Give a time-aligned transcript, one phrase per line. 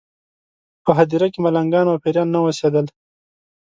[0.83, 2.85] په هدیره کې ملنګان او پېران نه اوسېدل.